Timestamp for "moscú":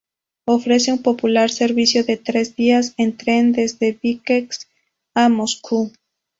5.29-5.91